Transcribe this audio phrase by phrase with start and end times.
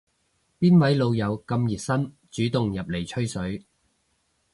[0.59, 3.63] 邊位老友咁熱心主動入嚟吹水